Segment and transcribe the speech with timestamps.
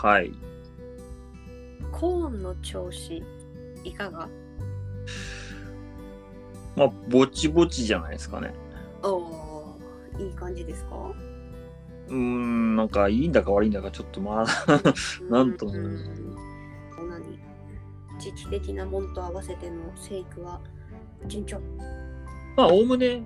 [0.00, 0.32] はい。
[1.90, 3.20] コーンの調子
[3.82, 4.28] いかが？
[6.76, 8.54] まあ、ぼちぼちじゃないですかね。
[9.02, 10.94] おおーいい感じですか？
[12.06, 14.80] うーん、なんかいいんだか悪いんだかちょっとまだ
[15.28, 15.72] なんとも。
[15.72, 16.36] うん
[17.08, 17.40] 何？
[18.20, 20.60] 時期的なもんと合わせての生育は
[21.26, 21.60] 順調？
[22.56, 23.22] まあ、おおむね、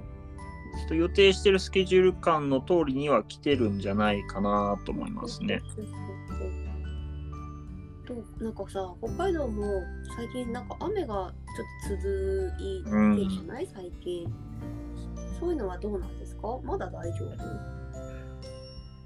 [0.79, 5.61] ちょっと予定してるスケジュール感の通りには来てるんじゃないかなと思いますね。
[8.14, 9.82] となんかさ北海道も
[10.16, 11.32] 最近なんか雨がちょっ
[11.89, 12.90] と続いて
[13.25, 14.32] るじゃない、最近。
[15.39, 16.58] そういうのはどうなんですか？
[16.62, 17.36] まだ大丈夫？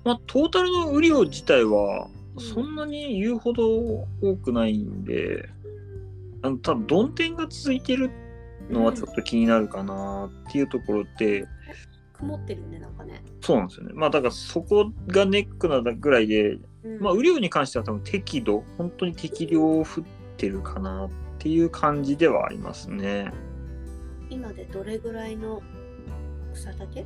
[0.04, 5.48] まあ、トータルの雨量自体は、そんなに言うほど多くないんで、
[6.42, 8.10] あの、多分曇天が続いてる
[8.70, 11.46] のはちょっと気になるかなっていうところで、
[12.12, 13.94] 曇ってるよねなんかね、そうなんですよね。
[13.94, 16.66] まあ、だからそこがネックなぐらいで、うん
[17.00, 19.84] まあ、雨量に関しては多分適度、本当に適量降っ
[20.36, 23.30] てるかなっていう感じではありますね。
[24.30, 25.62] 今でどれぐらいの
[26.54, 27.04] 草丈？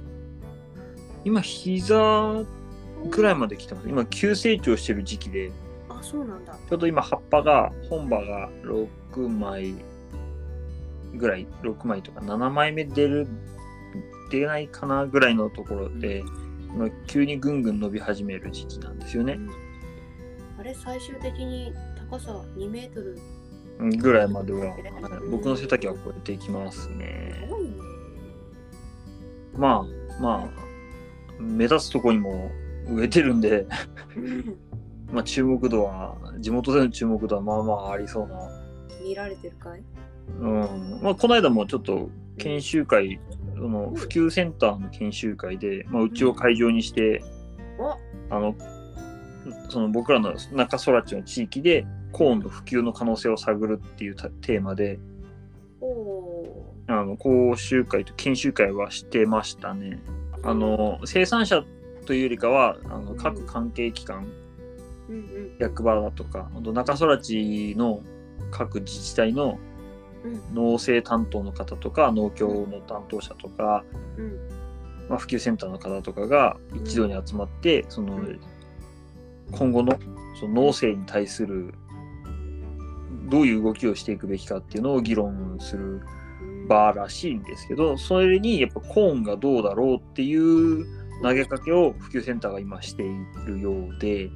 [1.24, 2.44] 今、膝
[3.10, 3.88] ぐらいまで来てます。
[3.88, 5.52] 今、急成長してる時期で、
[5.88, 9.74] あそうなんだちょうど今、葉っぱが、本葉が6枚
[11.14, 13.26] ぐらい、6枚とか7枚目出る、
[14.30, 16.22] 出ないかなぐらいのところで、
[16.72, 19.38] 今急にぐんぐん伸び始める時期なんですよね。
[20.60, 21.72] あれ最終的に
[22.10, 23.18] 高さ2メートル
[23.78, 24.82] うんぐらいまでは、はい
[25.30, 27.48] 僕の背丈は超えていきますすね。
[27.48, 27.70] ごいね。
[29.56, 29.86] ま
[30.18, 32.50] あ、まあ、目立つとこにも
[32.88, 33.66] 植えてるんで、
[35.10, 38.38] まあ注目度は、地元での注目度はまあまあありそうな。
[39.02, 39.82] 見られてるかい？
[40.40, 41.00] うん。
[41.02, 43.18] まあこの間もちょっと研修会、
[43.56, 47.22] その普及センターの研修会で、まあうちを会場にして、
[47.78, 47.92] お。
[48.34, 48.54] あの、
[49.68, 54.98] その僕らの中空地の地域でコーンの普及の可能性を探るっていうたテーマで、
[56.86, 60.00] あの講習会と研修会はしてましたね。
[60.42, 61.64] あの生産者
[62.06, 65.56] というよりかはあの各関係機関、ーうんうん。
[65.58, 68.00] 役場だとか、あと中空地の
[68.50, 69.58] 各自治体の
[70.22, 70.54] うん。
[70.54, 73.84] 農政担当の方とか農協の担当者とか、
[74.18, 74.38] うん。
[75.08, 78.20] まあ、普及センターの方とかが一堂に集まって、その
[79.52, 79.98] 今後の
[80.38, 81.74] その農政に対する
[83.28, 86.02] どういう動きをしていくべきかっていうのを議論する
[86.68, 90.84] 場らしいんですけど、それにやっぱコーンがどうだろうっていう
[91.22, 93.06] 投げかけを普及センターが今してい
[93.46, 94.30] るようで、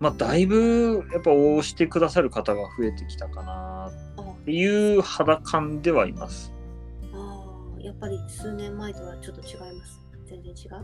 [0.00, 6.52] まあだいぶやっぱ応してくださる方が増えてきたかなあっていう肌感ではいます。
[7.12, 10.74] あーやっぱり数年前とはちょっと違います全然違う？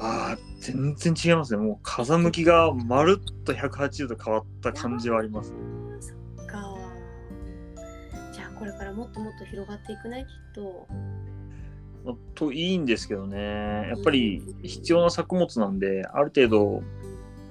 [0.00, 1.62] ああ、全然違いますね。
[1.62, 5.52] もう風向きがまるっと180度変わった感じはあります。
[6.00, 6.76] そっか。
[8.32, 10.86] じゃあこれからもっともっと広がっていくねきっと。
[12.04, 16.82] まあといいんですけどね、やっぱり必要な作物なんで、ある程度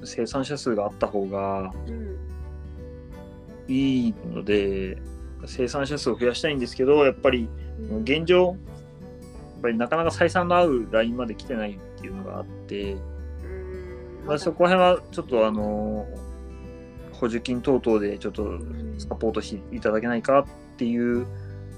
[0.03, 2.17] 生産者数があった方がうん。
[3.67, 4.97] いいので、
[5.45, 7.49] 生産者数を増やしたいんですけど、やっぱり
[7.91, 8.01] うん。
[8.03, 8.55] 現状、
[9.62, 14.23] ぱりなかなか採算の合うラインまで来てないっていうのがあって、うん。
[14.25, 16.06] まあ、そこら辺はちょっとあの
[17.12, 18.96] 補助金等々でちょっとうん。
[18.97, 20.46] サポートしていただけないかっ
[20.78, 21.28] ていう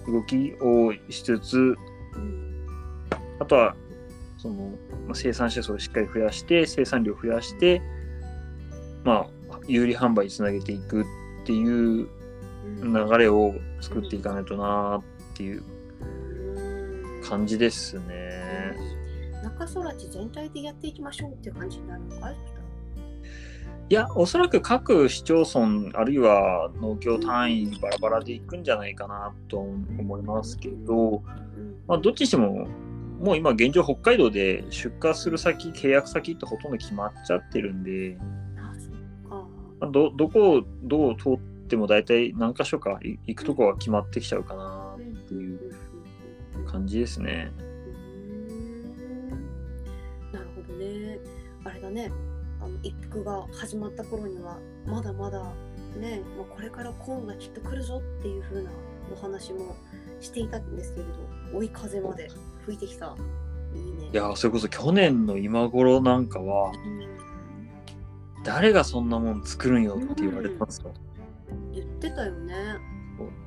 [0.08, 2.66] 動きをしつつ、うん。
[3.40, 3.76] あとは
[4.38, 4.72] その
[5.06, 7.82] まあ生産者数をしっかり増やして生産量を増やして、
[9.04, 11.06] まあ、有利販売につなげていくっ
[11.46, 12.08] ていう
[12.82, 12.94] うん。
[12.94, 15.00] 流れを作っていかないとな
[15.34, 15.64] っていう。
[15.74, 15.79] うん
[17.30, 18.74] 感じですね。
[19.44, 22.36] 中空地全体でやっていきましょうっていう感じになるのかい
[23.92, 31.76] いや、おそらく各市町村あるいは農協単位バラバラでいくんじゃないかなと思いますけど、うん。
[31.88, 32.68] まあ、どっちにしても、
[33.20, 38.18] もう今現状北海道で出荷する先、契約先ってほとんど決まっちゃってるんで、
[39.92, 44.89] ど、どこをどう通っても大体何箇所かい行くとこは決まってきちゃうかな
[46.70, 47.52] 感じですね。
[50.32, 51.20] なるほどね。
[51.64, 52.12] あれだね。
[52.62, 55.42] あの一服が始まった頃にはまだまだ
[55.98, 58.70] ね、まあ、これからコーンがきっと来るぞっていう風な
[59.12, 59.78] お話も
[60.20, 62.30] していたんですけれど、追い風まで
[62.66, 63.16] 吹いてきた。
[63.74, 64.10] いいね。
[64.12, 67.20] いや、それこそ去年の今頃なんかは、うん
[68.44, 70.94] 誰がそんなもん作るんよって言われたんですよ。
[71.74, 72.56] 言ってたよね。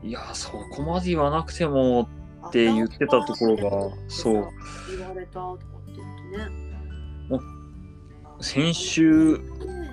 [0.03, 2.09] いや、そこまで言わなくても
[2.49, 4.49] って言ってたところがそう
[4.97, 5.93] 言われたとかって
[6.31, 6.73] 言ってね。
[8.41, 9.93] 先週、ね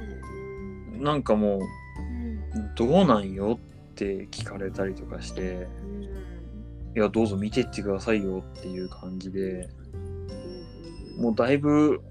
[1.00, 3.57] なんかもううんどうなんよ
[3.92, 6.07] って聞かれたりとかしてうんい
[6.96, 9.98] やどうぞ見てってくださいよっていう感じでう
[11.19, 12.01] んもうだいぶ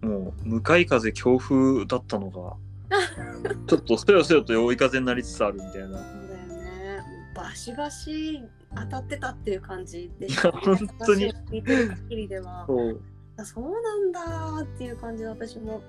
[0.00, 2.56] もう向かい風強風だったのが
[3.66, 7.02] ちょっとそよそよと追い風になりつつあるみたいなそうだよね。
[7.34, 8.42] バシバシ
[8.74, 11.32] 当たってたっていう感じでいや本当に。
[11.50, 13.00] 聞いてる限りでは、そう。
[13.36, 15.82] あそうなんだーっていう感じで私も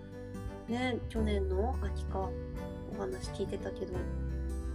[0.67, 2.29] ね、去年の秋か
[2.95, 3.93] お話聞いてたけど、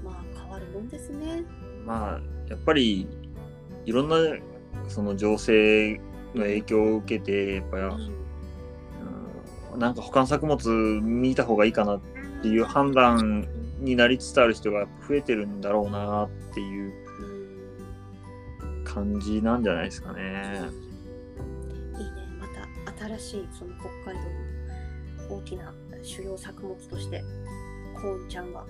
[0.05, 1.45] まあ変わるもんですね。
[1.85, 3.07] まあやっぱり
[3.85, 4.17] いろんな
[4.89, 6.01] その情勢
[6.35, 7.91] の影響を受けてやっぱり、うん。
[7.93, 8.19] うん
[9.79, 10.69] なんか他の作物
[11.03, 12.01] 見た方がいいかなっ
[12.43, 13.47] ていう判断
[13.79, 17.03] になりつつある人が増えてるんだろうなっていう。
[17.03, 17.08] うん
[18.93, 20.61] 感じなんじゃないですかね。
[21.99, 22.47] いいね、ま
[22.97, 23.73] た新しいその
[24.05, 24.23] 北海
[25.29, 27.23] 道の大きな主要作物として
[27.95, 28.65] コーンちゃんが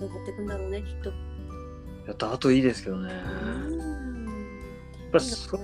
[0.00, 1.10] 登っていくんだろうね、きっと。
[2.06, 3.12] やった後いいですけどね。
[3.12, 4.60] やっうん
[5.12, 5.56] ぱそ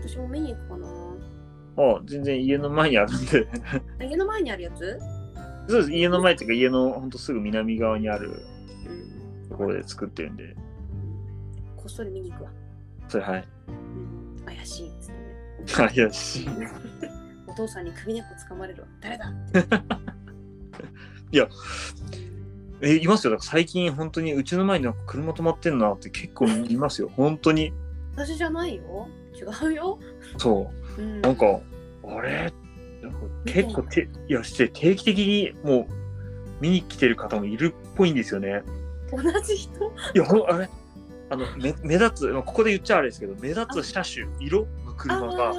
[0.00, 0.88] 私も見に行くかな。
[1.76, 3.48] あ全然家の前にあるんで
[4.00, 4.98] あ家の前にあるやつ？
[5.68, 8.30] そうです家の前っていうか家のほんとすぐ南側にある
[8.86, 9.48] うん。
[9.48, 10.54] ところで作ってるんで
[11.76, 12.50] こっそり見に行くわ。
[13.08, 15.88] それはいうん、怪しいっつってね。
[15.88, 16.48] あいやし
[17.46, 18.88] お父さんに首根っこ掴まれるわ。
[19.00, 19.32] 誰だっ
[21.30, 21.48] て。
[22.80, 27.72] えいますよだから最近本当にうちの前になんか車止まってんなって結構いますよ本当に
[28.16, 29.08] 私じゃないよ。
[29.34, 29.98] 違うよ。
[30.38, 31.20] そううん。
[31.20, 31.60] なんか、
[32.04, 32.52] あれ？
[33.02, 35.86] なんか結構て、いや、して定期的にもう
[36.60, 38.62] 見に来てる方もいるっぽいんですよね。
[39.10, 39.84] 同じ人？
[40.14, 40.68] いや、あれ？
[41.30, 45.54] あの目目立つ、まあここで言っちゃあれですけど、目立つ車種、色の車あが、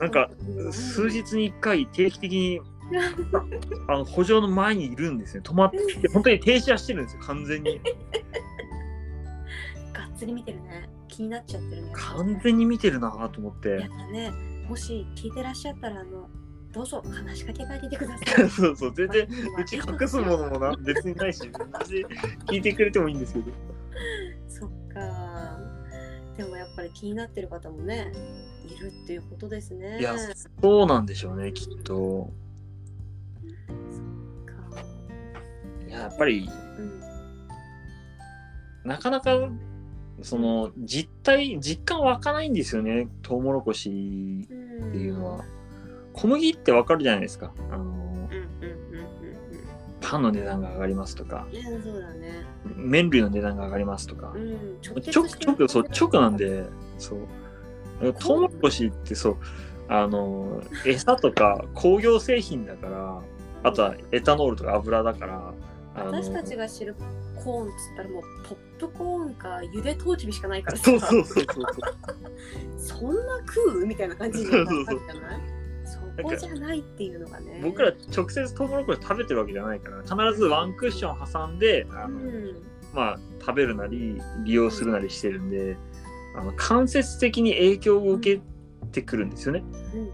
[0.00, 2.60] なんかうん数日に1回定期的に
[3.88, 5.42] あの補助の前にいるんですね。
[5.44, 7.80] 止まって、本当に停車してるんですよ、完全に。
[9.92, 10.88] がっつり見てるね。
[11.08, 11.92] 気になっちゃってるね。
[11.94, 13.76] 完全に見てるなと思っやて。
[13.86, 14.32] ったね。
[14.68, 16.28] もし聞いてらっしゃったら、あの、
[16.72, 18.50] どうぞ話しかけてあげてください。
[18.50, 19.26] そうそう、全然、
[19.58, 21.50] うち隠すものもな別にないし、
[22.46, 23.50] 聞いてくれてもいいんですけど。
[24.96, 25.58] か。
[26.36, 28.12] でもやっぱり気になってる方もね、
[28.66, 29.98] いるっていうことですね。
[30.00, 30.14] いや、
[30.60, 32.30] そうなんでしょうね、きっと。
[34.44, 34.80] か
[35.88, 36.48] いや、やっぱり、
[36.78, 37.00] うん。
[38.84, 39.48] なかなか、
[40.22, 43.90] その、実態、実感湧かないんですよね、トウモロコシ
[44.50, 44.54] う
[44.84, 45.44] んっていうのは。
[46.12, 47.54] 小麦ってわかるじゃないですか。
[47.70, 47.95] あの、
[50.08, 52.44] パンの値段が上がりますとか、いや、そうだね。
[52.76, 54.38] 麺類の値段が上がりますとかう。
[54.38, 54.78] ん。
[54.82, 56.64] 直結ちょ、してるちょ、そう、直なんで、
[56.98, 57.20] そう。
[58.20, 59.36] トウモロコシってそう、
[59.88, 63.22] あの、餌とか工業製品だから、
[63.62, 65.54] あとはエタノールとか油だから、
[65.94, 66.94] 私たちが知る
[67.42, 71.64] コーンっつったらもうポップコーンかゆでトウチビしかないからさそうそうそうそう。
[72.78, 73.86] そんな食う？
[73.86, 74.72] みたいな感じになった
[75.14, 75.40] じゃない？
[76.16, 77.60] そかこじゃないっていうのがね。
[77.62, 82.62] 僕ら直接トウモロコシ食べてるわけじゃないから必ずワンクッション挟んであの、うん。
[82.94, 85.76] まあ食べるなり利用するなりしてるんで
[86.36, 88.42] あの間接的に影響を受け
[88.92, 89.64] てくるんですよね。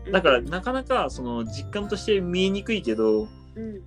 [0.07, 0.13] うん。
[0.13, 3.83] だからなかなかその実感として見えにくいけどうん。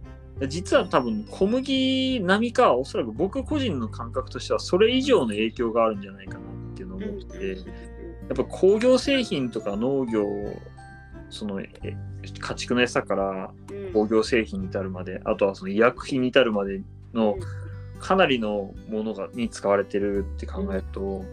[0.50, 7.04] 実は多分小麦並みかおそらく僕個人の感覚としてはそれ以上の影響があるんじゃないかなっていうのをうん。
[7.06, 7.48] 思ってて
[8.28, 10.26] やっぱ工業製品とか農業
[11.36, 11.70] そのえ
[12.40, 13.94] 家畜の餌からうん。
[13.94, 16.82] 工業製品に至るまであとはその医薬品に至るまで
[17.14, 17.36] の
[18.00, 21.24] かなりのものがに使われてるって考えると、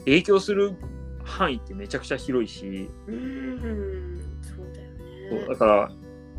[0.00, 0.74] 影響する
[1.22, 3.14] 範囲ってめちゃくちゃ広いし、うん。
[3.14, 5.48] うんそうだよね。
[5.48, 5.92] だから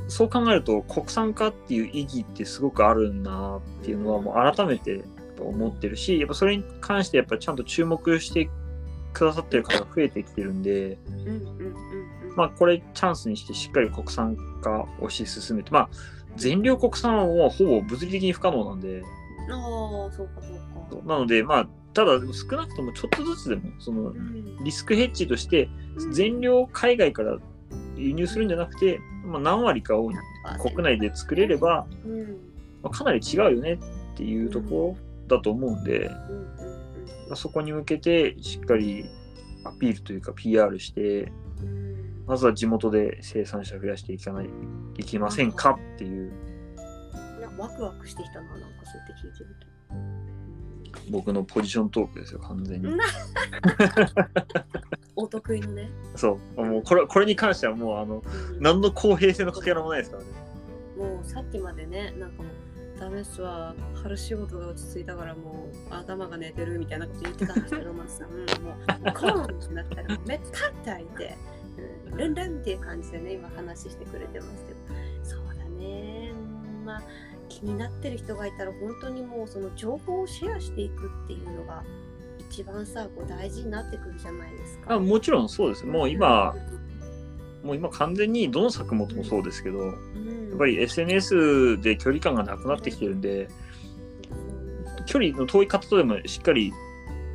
[0.08, 5.04] そう考えると国産化っていう意義ってすごくあるなっていうのはもう改めて
[5.40, 8.50] 思ってるしやっぱそれに関してやっぱちゃんと注目して
[9.14, 11.95] くださってる方が増えてきてるんで、うんうんうんうん
[12.36, 15.90] まあこれチャンスにしてしっかり国産化を推し進めてまあ
[16.36, 19.04] 全量国産はもうほぼ物理的に不可能なんで。
[19.50, 21.08] ああそうかそうか。
[21.08, 24.64] なのでまあただ少なくともちょっとずつでもそのうん。
[24.64, 25.70] リスクヘッジとして
[26.12, 27.38] 全量海外から
[27.96, 30.12] 輸入するんじゃなくて、まあ、何割かを
[30.62, 32.22] 国内で作れれば、うん。
[32.84, 36.10] まあ、かなり違うよねっていうところだと思うんで、
[37.28, 39.06] まあ、そこに向けてしっかり
[39.64, 41.32] アピールというか PR して
[42.28, 44.50] まずは地元で生産者増やしていかない
[44.98, 46.32] いきませんかっていう。
[47.40, 49.68] なんかワクワクしてきたななんかそうやって聞いてると。
[51.12, 52.88] 僕のポジショントークですよ完全に。
[52.88, 53.00] うん
[55.18, 55.90] お得意のね。
[56.16, 56.66] そう。
[56.66, 58.62] もうこれこれに関してはもうあのうん。
[58.62, 60.30] 何の公平性のかけらもないですからね。
[60.98, 62.52] もうさっきまでね、なんかもう
[63.00, 68.46] ダメっすわ春仕事が落ち着いたからもう頭が寝てるみたいなこと言ってたんですけど マスさん、うん、もう
[69.14, 71.55] コーンってなったらめったったいて、うん、
[72.12, 74.80] ルンルンっていう感じでね今話してくれてますけど
[75.24, 76.32] そうだね
[76.80, 77.04] うんまあ
[77.50, 81.84] 気になってる人がいたら本当にもうその情報をシェアしていくっていうのが
[82.50, 84.96] 一番さこう大事になってくるじゃないですか。
[84.96, 85.86] あもちろんそうです。
[85.86, 86.56] もう今、
[87.64, 93.50] もう今完全にどの作物もそうですけど、やうん、っぱり SNS で距離感がなくなってきてるんで、
[95.06, 96.72] 距離の遠い方とでもしっかり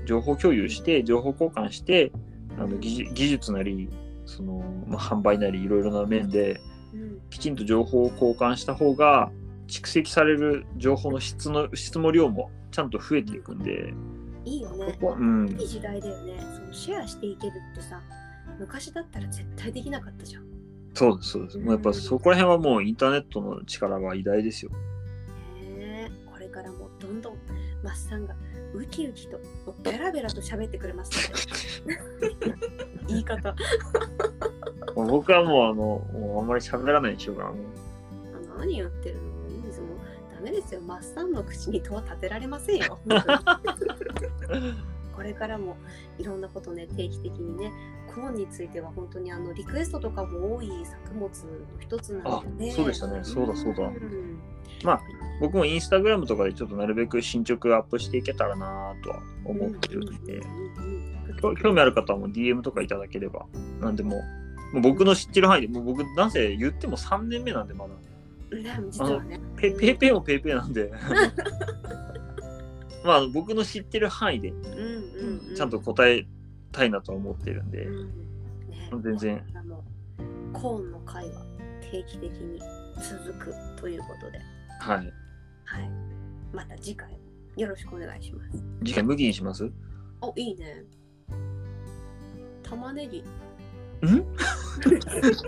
[0.06, 2.12] 情報共有して、情報交換して、
[2.58, 3.88] あの技術なり、
[4.30, 6.60] そのまあ、販売なりいろいろな面で
[6.94, 9.30] うんきちんと情報を交換した方が
[9.66, 13.92] 蓄積される情報の質の質も量もちゃんと増えていくんで、
[14.44, 14.92] いいよね。
[14.92, 16.40] ここはうんいい時代だよね。
[16.54, 18.00] そのシェアしていけるってさ、
[18.58, 20.44] 昔だったら絶対できなかったじゃん。
[20.94, 21.58] そうですそうです。
[21.58, 24.70] もうやっぱそこら辺はもうインターネットの力は偉大ですよ。
[24.72, 24.76] ね
[25.78, 27.36] えこれからもどんどん
[27.82, 28.34] マッサンが
[28.74, 29.38] ウキウキと
[29.82, 31.30] ベラベラと喋ってくれます
[31.84, 31.90] の
[32.40, 32.56] で
[33.10, 33.54] 言い方。
[34.94, 37.52] 僕はもうあのもうあんまり喋らないでしょうから、
[38.58, 39.22] 何言ってるの。
[39.56, 39.90] いいですもう
[40.34, 40.80] ダメですよ。
[40.80, 42.98] マッサンの口に戸は立てられませんよ
[45.20, 45.76] これからも
[46.18, 47.70] いろんなことね定期的にね
[48.14, 51.30] コーンについては本当にあのリクエストとかも多い作物の
[51.78, 53.20] 一つなので、ね、あそうでしたね。
[53.22, 53.82] そうだそうだ。
[53.88, 54.40] ん。
[55.42, 60.40] 僕もインスタグラムとかでちょっとなるべく進捗アップしていけたらなとは思ってるんで、
[61.42, 63.44] 興興味ある方はもう DM とかいただければ、
[63.78, 64.22] なんでも、
[64.72, 67.90] もう僕の知ってる範囲で、もう僕、なんせ言っても3年目なんで、まだ。
[68.50, 69.38] うんでも実はね。
[69.56, 70.90] ペペイペイもペイペイなんで。
[73.04, 76.26] まあ、僕の知ってる範囲で、うんうんうんちゃんと答え
[76.72, 78.08] たいなとは思ってるんで、うん
[78.68, 79.82] ね全然あの
[80.52, 81.42] コーンの回は
[81.80, 82.60] 定期的に
[82.96, 84.38] 続くということで、
[84.80, 85.12] はい。
[85.64, 85.90] はい、
[86.52, 87.18] また次回も
[87.56, 88.62] よろしくお願いします。
[88.84, 89.64] 次回麦にします？
[89.64, 89.72] ん
[90.20, 90.84] おいいね。
[92.62, 93.24] 玉ねぎ。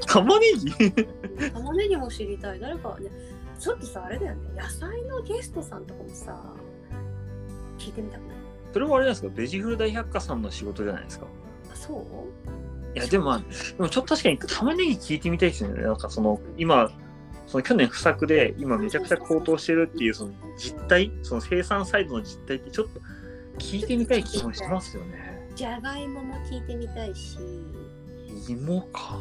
[0.07, 0.93] 玉ねぎ？
[1.53, 2.61] 玉ねぎも知りたい。
[2.61, 3.11] 誰かね、
[3.59, 4.61] ちょっとさ、あれだよね。
[4.61, 6.55] 野菜のゲストさんとかもさ、
[7.83, 8.37] 聞いてみたくない？
[8.73, 9.29] それはあれなんですか？
[9.35, 11.27] ベジフル大百科さんの仕事じゃないですか？
[11.73, 12.97] あそう？
[12.97, 13.45] いや、でもまあ、で
[13.79, 15.83] もちょっと確かに玉ねぎ聞いてみたいですよね。
[15.83, 16.91] なんかその、今、
[17.47, 23.01] その去年不作で、今めちゃくちゃ高騰してるっていうその実態、その生産サイドの実態ってちょっと
[23.59, 25.49] 聞いてみたい気もしますよね。
[25.55, 27.39] じゃがいもも聞いてみたいし、
[28.49, 29.19] 芋か。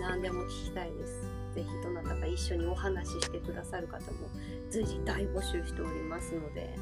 [0.00, 1.22] 何でも聞きたいです。
[1.54, 4.28] ぜひどなたか一緒にお話ししてくださる方も
[4.68, 6.76] 随時大募集しておりますので、ね。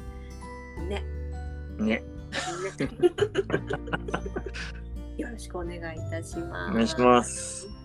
[0.83, 1.03] ね。
[1.79, 2.03] ね
[5.17, 5.81] よろしくお願いい
[6.11, 6.71] たします。
[6.71, 7.76] お願いします。